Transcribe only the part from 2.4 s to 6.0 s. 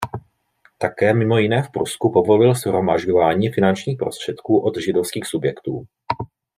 shromažďování finančních prostředků od židovských subjektů.